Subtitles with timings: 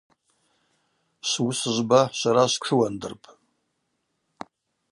[1.29, 3.29] Швуыс жвба швара швтшыуандырпӏ.